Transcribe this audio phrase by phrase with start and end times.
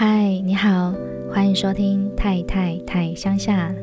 [0.00, 0.94] 嗨，你好，
[1.28, 3.74] 欢迎收听太太太乡下。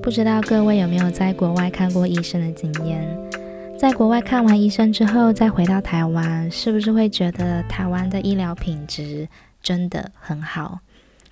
[0.00, 3.04] 不知道各位有没有在国外看过医生的经验？
[3.76, 9.28] 在国外看完医生之后，再回到台湾，是不是会觉得台湾的医疗品质
[9.60, 10.78] 真的很好？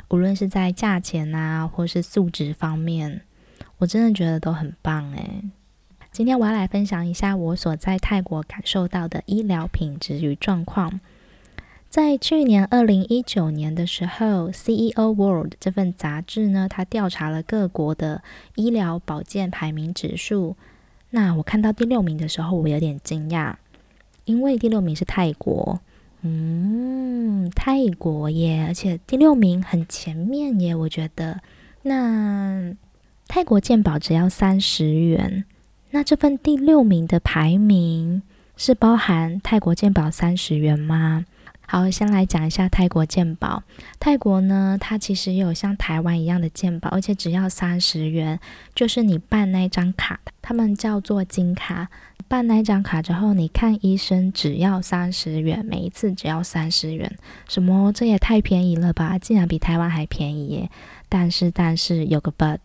[0.08, 3.20] 无论是在价钱啊，或是素质方面，
[3.78, 5.44] 我真的觉得都很棒诶。
[6.10, 10.98] 今天我要来分享一下我所在泰国感受到的医疗品质与状况。
[11.94, 18.20] 在去年二零一九年的时候，《CEO World》这份杂志呢，它调查了各国的
[18.56, 20.56] 医疗保健排名指数。
[21.10, 23.54] 那我看到第六名的时候，我有点惊讶，
[24.24, 25.78] 因为第六名是泰国。
[26.22, 31.42] 嗯，泰国耶，而且第六名很前面耶，我觉得。
[31.82, 32.74] 那
[33.28, 35.44] 泰国健保只要三十元，
[35.92, 38.22] 那这份第六名的排名
[38.56, 41.24] 是包含泰国健保三十元吗？
[41.66, 43.62] 好，先来讲一下泰国健保。
[43.98, 48.38] 泰国呢，它其实也有像台湾一样的健保，而且只要三十元，
[48.74, 51.88] 就是你办那张卡，他们叫做金卡。
[52.26, 57.18] 办那张卡之后，你看医生只要三十元，每一次只要三十元。
[57.48, 57.92] 什么？
[57.92, 59.18] 这也太便宜了吧？
[59.18, 60.70] 竟然比台湾还便宜耶！
[61.08, 62.58] 但是，但是有个 but。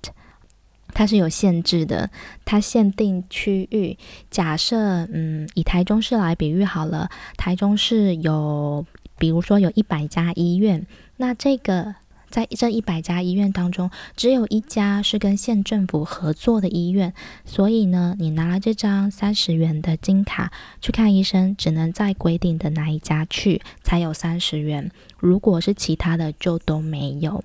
[0.94, 2.10] 它是有限制的，
[2.46, 3.98] 它限定区域。
[4.30, 8.86] 假设，嗯，以台中市来比喻好了，台中市有，
[9.18, 10.86] 比如说有一百家医院，
[11.18, 11.96] 那这个
[12.30, 17.14] 在这一百家医院当中，只有一家是跟县政府合作的医院，
[17.46, 27.44] 所以呢，你拿了这张三十元的金卡去看医生，只能在规定的哪一家去才有三十元，如果是其他的就都没有。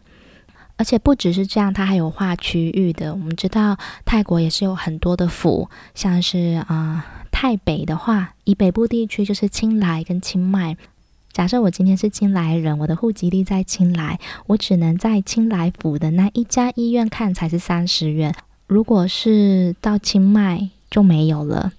[0.77, 3.13] 而且不只是这样，它还有划区域的。
[3.13, 10.77] 我们知道泰国也是有很多的府，像是啊、泰北的话，以北部地区就是清莱跟清迈。
[11.33, 18.35] 假设我今天是清莱人，我的户籍地在清莱，我只能在清莱府的那一家医院看才是三十元。
[18.67, 21.73] 如果是到清迈就没有了，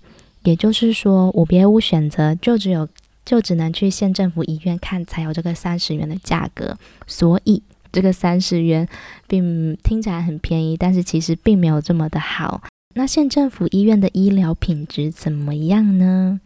[0.43, 2.87] 也就是说我别无选择，就只有
[3.25, 7.61] 就只能去县政府医院看才有这个三十元的价格，所以。
[7.95, 8.85] 这个三十元
[9.25, 12.61] 并听起来很便宜，但是其实并没有这么的好。
[12.93, 16.41] 那县政府医院的医疗品质怎么样呢？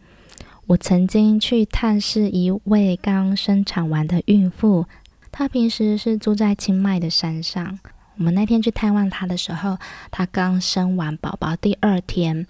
[0.68, 4.86] 我曾经去探视一位刚生产完的孕妇，
[5.32, 7.80] 她平时是住在清迈的山上。
[8.16, 9.78] 我们那天去探望她的时候，
[10.12, 12.46] 她刚生完宝宝第二天，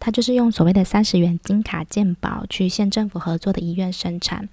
[0.00, 4.48] 她就是用所谓的三十元金卡健保去县政府合作的医院生产。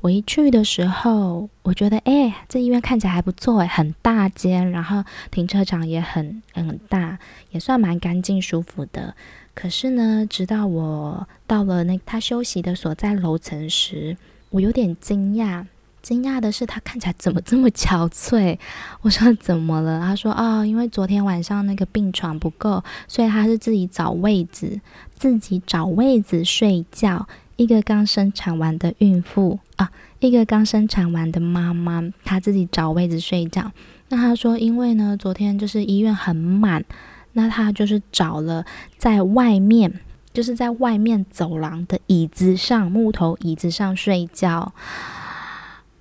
[0.00, 7.18] 我一去的时候，我觉得，哎，这医院看起来还不错，哎，很大间，然后停车场也很很大，
[7.50, 9.14] 也算蛮干净舒服的。
[9.54, 14.16] 可是呢，直到我到了那他休息的所在楼层时，
[14.50, 15.66] 我有点惊讶。
[16.00, 18.56] 惊讶的是，他看起来怎么这么憔悴？
[19.00, 19.98] 我说怎么了？
[20.00, 24.80] 他说，哦，因为昨天晚上那个病床不够，所以他是自己找位置，
[25.16, 27.26] 自己找位置睡觉。
[27.58, 33.72] 一个刚生产完的孕妇啊，一个刚生产完的妈妈，她自己找位置睡觉。
[34.10, 36.84] 那她说，因为呢，昨天就是医院很满，
[37.32, 38.64] 那她就是找了
[38.96, 39.92] 在外面，
[40.32, 44.72] 就是在外面走廊的椅子上，木头椅子上睡觉。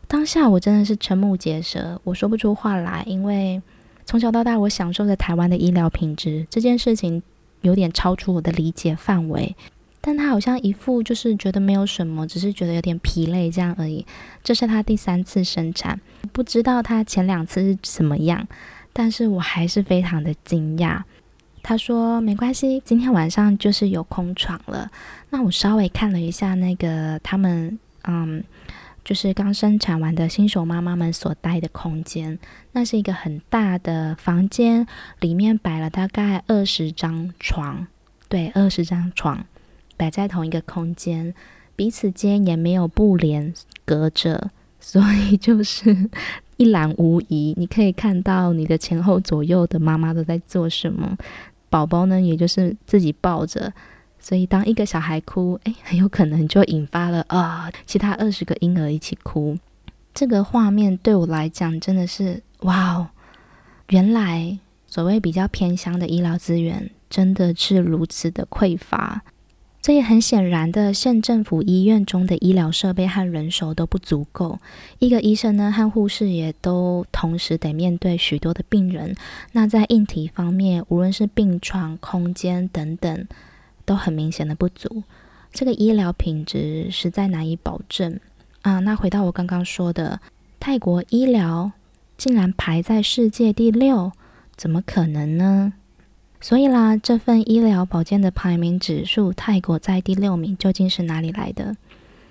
[0.07, 3.59] 当下我真的是瞠目结舌，我说不出话来，因为
[4.05, 7.23] 从小到大我享受着台湾的医疗品质，这件事情
[7.61, 9.55] 有点超出我的理解范围。
[10.07, 14.05] 但他好像一副就是觉得没有什么，只是觉得有点疲累这样而已。
[14.41, 15.99] 这是他第三次生产，
[16.31, 18.47] 不知道他前两次是怎么样，
[18.93, 21.01] 但是我还是非常的惊讶。
[21.61, 24.89] 他说没关系，今天晚上就是有空床了。
[25.29, 28.41] 那我稍微看了一下那个他们，嗯，
[29.03, 32.39] 就是刚生产完的新手妈妈们所待的空间，
[32.71, 34.87] 那是一个很大的房间，
[35.19, 37.85] 里面摆了大概二十张床，
[38.29, 39.45] 对，二十张床。
[39.97, 41.33] 摆在同一个空间，
[41.75, 43.53] 彼此间也没有布帘
[43.83, 46.09] 隔着，所以就是
[46.55, 47.53] 一览无遗。
[47.57, 51.17] 你可以看到你的前后左右的妈妈都在做什么，
[51.69, 53.73] 宝宝呢，也就是自己抱着。
[54.19, 59.57] 所以当一个小孩哭，诶，很有可能就引发了啊，其他二十个婴儿一起哭。
[60.13, 63.09] 这个画面对我来讲真的是哇哦！
[63.89, 64.57] 原来
[64.87, 69.21] 所谓比较偏乡的医疗资源真的是如此的匮乏。
[69.87, 74.59] 这也很显然的，县政府医院中的医疗设备和人手都不足够。
[74.99, 79.15] 一个医生呢，和护士也都同时得面对许多的病人。
[79.53, 83.27] 那在硬体方面，无论是病床、空间等等，
[83.85, 85.03] 都很明显的不足。
[85.53, 88.19] 这个医疗品质实在难以保证
[88.63, 88.79] 啊。
[88.79, 90.19] 那回到我刚刚说的。
[90.59, 91.71] 泰国医疗
[92.17, 94.11] 竟然排在世界第六，
[94.57, 95.71] 怎么可能呢？
[96.39, 101.75] 所以啦，这份医疗保健的排名指数，泰国在第六名，究竟是哪里来的？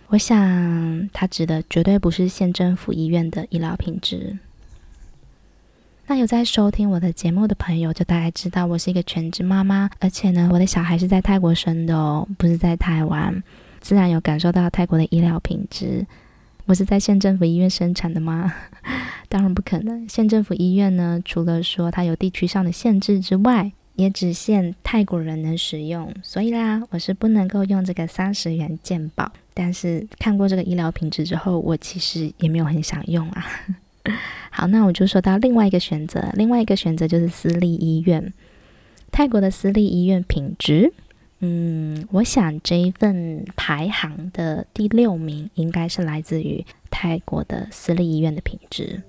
[0.08, 4.38] 我想，它指的绝对不是县政府医院的医疗品质。
[6.06, 13.42] 那有在收听我的节目的朋友，就大概知道我是一个全职妈妈，而且呢，我的小孩是在泰国生的哦，不是在台湾。
[13.80, 16.06] 自然有感受到泰国的医疗品质。
[16.66, 18.54] 我是在县政府医院生产的吗？
[19.28, 20.08] 当然不可能。
[20.08, 29.32] 县政府医院呢，除了说它有地区上的限制之外，也只限泰国人能使用，所以啦，我是不能够用这个三十元健保。
[29.52, 33.44] 但是看过这个医疗品质之后，我其实也没有很想用啊。
[34.50, 38.32] 好，那我就说到另外一个选择，另外一个选择就是私立医院。
[39.10, 40.92] 泰国的私立医院品质，
[41.40, 49.02] 嗯，我想这一份排行的第六名应该是来自于泰国的私立医院的品质。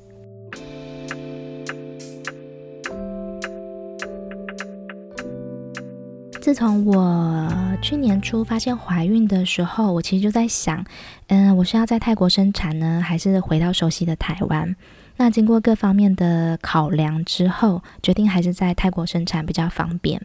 [6.47, 10.81] 自从我去年初发现怀孕的时候，我其实就在想，
[11.27, 14.73] 嗯，我是要在泰国生产呢，还是回到熟悉的台湾？
[15.17, 20.21] 那经过各方面的考量之后，决定还是在泰国生产比较方便。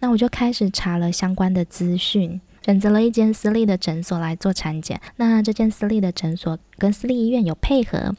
[0.00, 5.00] 那我就开始查了相关的资讯，选择了一间私立的诊所来做产检。
[5.16, 8.14] 那这间私立的诊所跟私立医院有配合。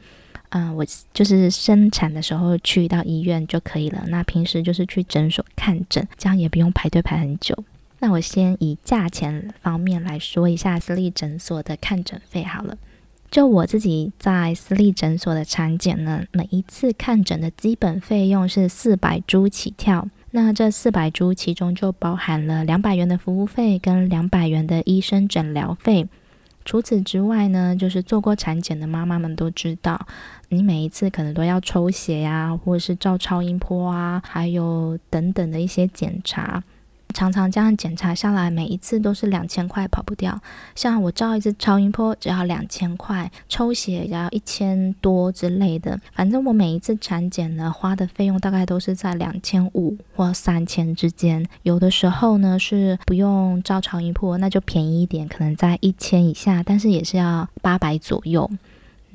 [0.55, 4.03] 嗯、我就是生产的时候去到医院就可以了。
[4.07, 7.57] 那平时就是去诊所看诊，这样也不用排队排很久。
[7.99, 12.77] 那我先以价钱方面来说一下私立诊所的看诊费好了。
[13.31, 20.07] 就我自己在私立诊所的产检呢，每一次看诊的基本费用是四百铢起跳。
[20.29, 26.07] 那这四百铢其中就包含了两百元的服务费跟两百元的医生诊疗费。
[26.65, 30.07] 除此之外呢，就是做过产检的妈妈们都知道，
[30.49, 36.63] 你每一次可能都要抽血呀，或者是照超音波啊，还有等等的一些检查。
[37.13, 40.41] 常常这样检查下来，每一次都是两千块，跑不掉。
[40.75, 45.99] 像我照一次超音波只要两千块，抽血也要一千多之类的。
[46.13, 51.45] 反正我每一次产检呢，花的费用大概都是在两千五或三千之间。
[51.61, 58.49] 有的时候呢是不用照超音波，那就便宜一点，可能在一千以下，但是也是要八百左右。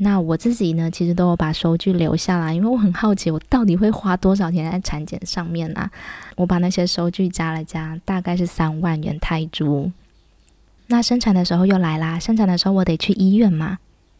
[0.00, 5.90] 那我自己呢，其实都有把收据留下来，因为我很好奇，我到底会花多少钱在产检上面啊？
[6.36, 9.90] 我把那些收据加了加，大概是三万元泰铢。
[10.86, 13.78] 那生产的时候又来啦，生产的时候我得去医院嘛。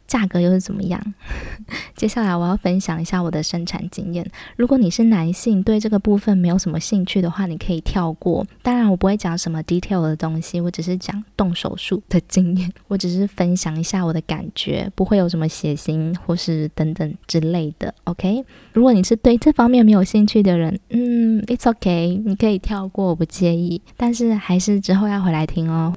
[0.08, 1.00] 价格又是怎么样？
[1.94, 4.28] 接下来我要分享一下我的生产经验。
[4.56, 8.44] 如果你是男性，对这个部分没有什么兴趣的话，你可以跳过。
[8.62, 12.72] 当然，我不会讲什么 detail 的东西，我只是讲动手术的经验。
[12.88, 17.94] 我只是分享一下我的感觉，不会有什么血腥或是等等之类的。
[18.04, 18.42] OK？
[18.72, 23.82] 如果你是对这方面没有兴趣的人，嗯，It's OK，你可以跳过，我不介意。
[23.96, 25.92] 但是还是之后要回来听哦。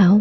[0.00, 0.18] 好，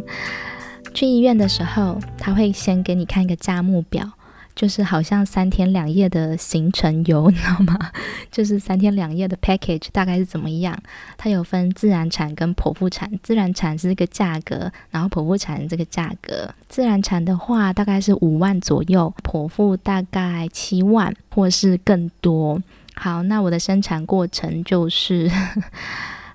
[0.93, 4.11] 去医院的时候，他会先给你看一个价目表，
[4.53, 7.79] 就是好像三天两夜的行程游，你知道吗？
[8.29, 10.77] 就是三天两夜的 package 大概是怎么样？
[11.15, 16.53] 它有分自然产跟剖腹产，自然产是这个价格，然后剖腹产这个价格。
[16.67, 22.61] 自然产的话大概是五万左右，剖腹大概七万或是更多。
[22.95, 25.31] 好，那我的生产过程就是。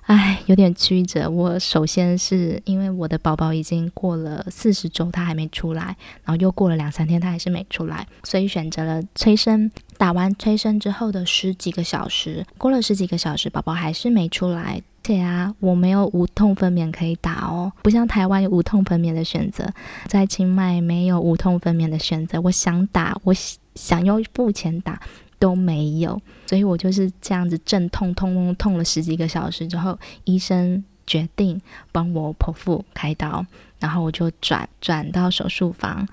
[0.05, 1.27] 唉，有点曲折。
[1.27, 9.71] 我首先是因为我的宝宝已经过了四十周，他还没出来，然后又过了两三天，他还是没出来，所以选择了催生。
[9.97, 14.81] 打完催生之后的十几个小时，过了十几个小时，宝宝还是没出来。
[15.03, 19.67] 而且啊，我没有无痛分娩可以打哦，不像台湾有无痛分娩的选择，
[20.07, 22.41] 在清迈没有无痛分娩的选择。
[22.41, 23.33] 我想打，我
[23.75, 24.99] 想要付钱打。
[25.39, 31.61] 都没有，所以我就是这样子阵痛痛痛痛了十几个小时之后，医生决定
[31.91, 33.45] 帮我剖腹开刀，
[33.79, 36.07] 然后我就转转到手术房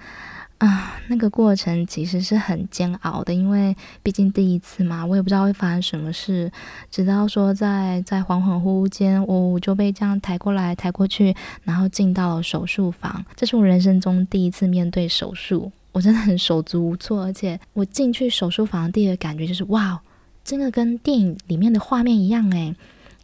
[0.59, 1.01] 啊。
[1.09, 6.51] 那个过程其实是很煎熬的，因为毕竟第一次嘛，我也不知道会发生什么事。
[6.91, 13.25] 直到说在在恍恍惚惚间，我就被这样抬过来抬过去，然后进到了手术房。
[13.37, 15.73] 这是我人生中第一次面对手术。
[15.93, 20.01] 我真的很手足无措，而且我进去手术房的第一个感觉就是哇，
[20.43, 22.75] 真的跟电影里面的画面一样诶，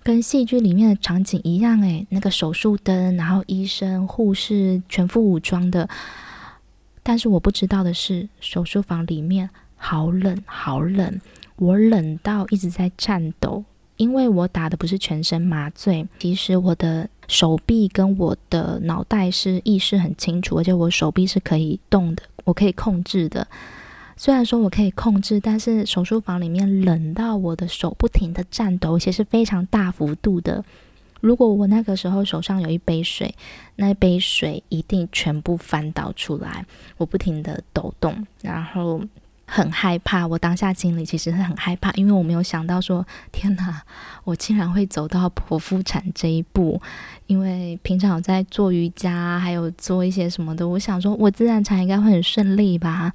[0.03, 5.89] 跟戏剧里面的场景一样诶，那个手术灯，然后医生护士全副武装的。
[7.03, 11.21] 但是我不知道的是，手术房里面好冷好冷，
[11.57, 13.65] 我冷到一直在颤抖，
[13.97, 23.47] 因为我打的不是全身麻醉，其实我的手臂跟我的脑袋是意识很清楚，而且我手臂是可以动的，我可以控制的。
[24.17, 30.65] 虽然说我可以控制，但是手术房里面冷到我的手不停的颤抖，而且是非常大幅度的。
[31.21, 33.35] 如果我那个时候手上有一杯水，
[33.77, 36.65] 那杯水一定全部翻倒出来。
[36.97, 39.01] 我不停的抖动，然后
[39.49, 40.27] 很害怕。
[40.27, 43.81] 我当下心里其实是很害怕，因为我没有想到说，天哪，
[44.25, 46.81] 我竟然会走到剖腹产这一步。
[47.27, 53.13] 因为平常有在做瑜伽，还有做一些什么的，我想说我自然产应该会很顺利吧。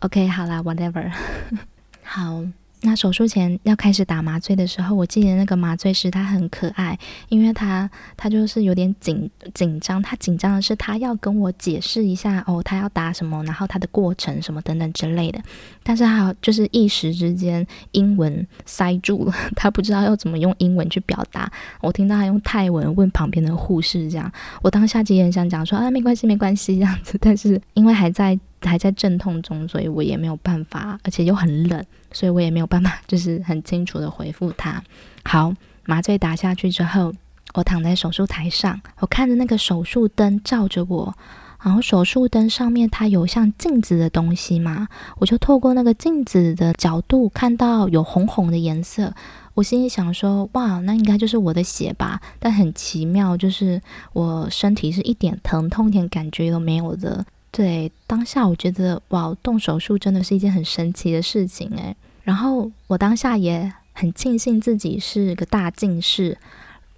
[0.00, 1.10] OK，好啦，whatever。
[2.02, 2.42] 好，
[2.84, 6.98] 那手术前要开始打麻醉的时候，我记得那个麻醉师他很可爱，
[7.28, 15.40] 因为他他就是有点紧紧张，他紧张的是他要跟我解释一下哦，他要打什么，然后他的过程什么等等之类的。
[15.84, 21.50] 但是他就是一时之间英文塞住了， 他不知道要怎么用英文去表达。
[21.80, 28.36] 我听到他用泰文问旁边的护士这样，我当下其实很想讲说啊，没关系，没关系这样子，但是因为还在。
[28.68, 34.82] 还在阵痛中，所以我也没有办法，而且又很冷，所以我也没有办法，就是很清楚的回复他。
[35.24, 35.54] 好，
[35.84, 37.12] 麻醉打下去之后，
[37.54, 41.14] 我躺在手术台上，我看着那个手术灯照着我，
[41.62, 44.88] 然后手术灯上面它有像镜子的东西嘛，
[45.18, 49.14] 我就透过那个镜子的角度看到有红红的颜色，
[49.54, 52.20] 我心里想说，哇，那应该就是我的血吧？
[52.38, 53.80] 但很奇妙，就是
[54.12, 57.24] 我身体是一点疼痛、一点感觉都没有的。
[57.52, 61.94] 对，当下我觉得哇，动手术真的是一件很神奇的事情诶。
[62.24, 66.38] 然后我当下也很庆幸自己是个大近视。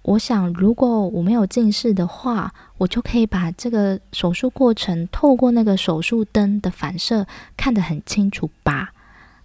[0.03, 8.93] 我想，如果我没有近视的话，我就可以把这个手术过程透过那个手术灯的反射看得很清楚吧？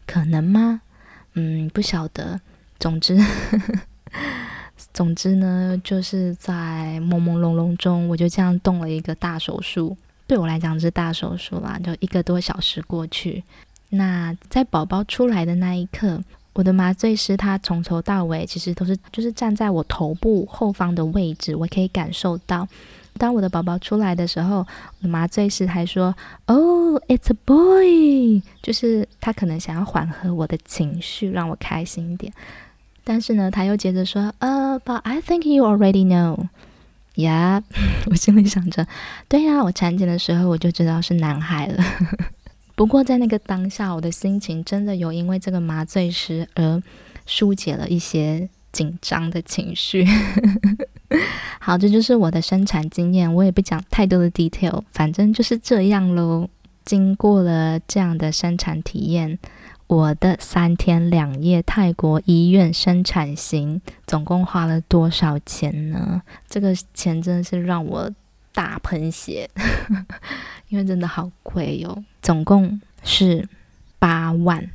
[0.07, 0.83] 可能吗？
[1.35, 2.41] 嗯，不晓得。
[2.79, 3.19] 总之，
[4.95, 9.97] 总之呢，就是在朦朦胧胧中，我就这样动了一个大手术。
[10.31, 13.43] 对我来讲是大手术啦，就一个多小时过去。
[13.89, 16.23] 那在宝宝出来的那一刻，
[16.53, 22.69] 我的麻醉师他从头到尾其实都是就是站在我头部后方的位置，我可以感受到。
[23.19, 24.65] 当我的宝宝出来的时候，
[25.01, 26.15] 麻醉师还说
[26.47, 32.33] ：“Oh, it's a boy。”就是他可能想要缓和我的情绪，让我开心一点。
[33.03, 36.47] 但是呢，他又接着说：“呃、uh, but I think you already know。”
[37.17, 38.87] 呀，yeah, 我心里想着，
[39.29, 41.85] 对呀，我产检的时候我就知道是男孩了。
[42.75, 46.83] 不过在那个当下，我的心情真的有因为这个麻醉师而
[47.27, 50.07] 疏解了一些紧张的情绪。
[51.61, 56.49] 好，这就是我的生产经验，我也不讲太多的 detail，反正就是这样喽。
[56.85, 59.39] 经过了这样的生产体验。
[59.91, 66.23] 我的三天两夜泰国医院生产行总共花了多少钱呢？
[66.49, 68.09] 这个钱真的是让我
[68.55, 69.51] 大喷血，
[70.71, 72.05] 因为真的好贵哟。
[72.23, 73.49] 总共是
[73.99, 74.71] 八万，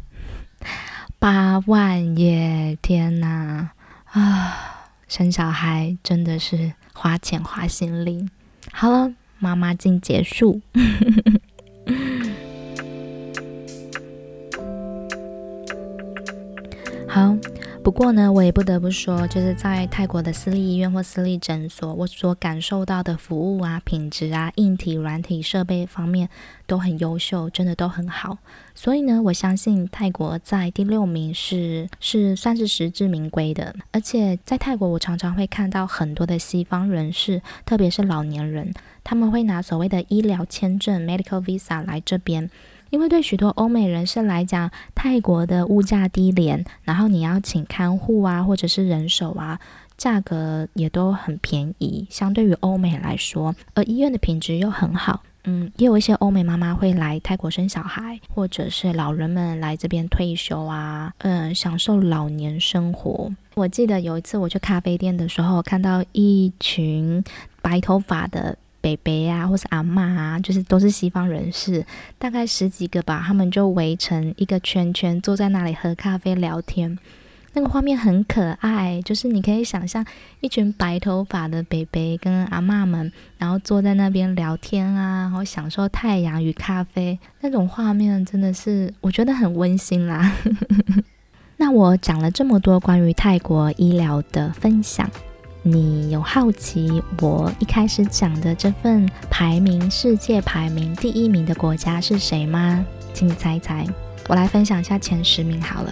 [1.18, 2.78] 八万耶！
[2.82, 3.72] 天哪
[4.12, 8.30] 啊，生小孩真的是花钱花心力。
[8.74, 10.60] 好了，妈妈经结束。
[17.16, 17.34] 好，
[17.82, 26.28] 不过呢，我也不得不说，就是在泰国的私立医院或私立诊所，我所感受到的服务啊、品质啊、硬体、软体设备方面
[26.68, 28.40] 都很优秀，真的都很好。
[28.74, 33.74] 所以呢，我相信泰国在第六名是是算是实至名归的。
[33.94, 38.74] 而且在泰国，我常常会看到很多的西方人士，特别是老年人，
[39.06, 42.50] 他们会拿所谓的医疗签证 （medical visa） 来这边。
[42.96, 49.60] 因为对许多欧美人士来讲，泰国的物价低廉，然后你要请看护啊，或者是人手啊，
[49.98, 55.22] 价格也都很便宜，相对于欧美来说，而医院的品质又很好。
[55.44, 63.30] 嗯，也有一些欧美妈妈会来泰国生小孩，或者是老人们来这边退休啊，嗯，享受老年生活。
[63.56, 67.22] 我记得有一次我去咖啡店的时候，看到一群
[67.62, 68.58] 白头发的。
[68.86, 71.84] 北北啊，或是阿嬷啊，就是都是西方人士，
[72.20, 76.96] 大概十几个吧，他们就围成一个圈圈，坐在那里喝咖啡聊天。
[77.54, 80.06] 那个画面很可爱，就是你可以想象
[80.40, 90.32] 一群白头发的北北跟阿嬷们，然后坐在那边聊天啊，然后享受太阳与咖啡，那种画面真的是我觉得很温馨啦。
[91.58, 95.10] 那我讲了这么多关于泰国医疗的分享。
[95.68, 102.86] 你有好奇我一开始讲的这份排名世界排名第一名的国家是谁吗？
[103.16, 103.84] 请你猜猜。
[104.28, 105.92] 我来分享一下前十名好了。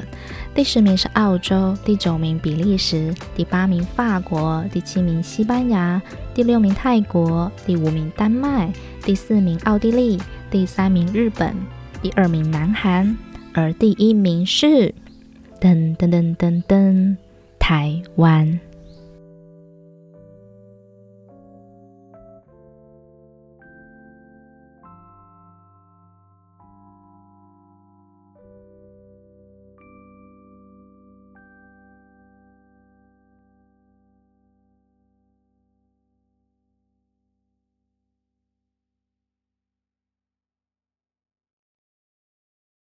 [0.53, 5.99] 第十名是澳洲，第九名比利时，第八名法国，第七名西班牙，
[6.35, 8.71] 第六名泰国，第五名丹麦，
[9.03, 11.55] 第四名奥地利，第三名日本，
[11.99, 13.17] 第二名南韩，
[13.55, 14.93] 而第一名是
[15.59, 17.15] 噔噔噔噔噔，
[17.57, 18.59] 台湾。